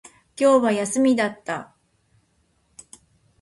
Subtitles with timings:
[0.35, 1.75] 今日は休みだった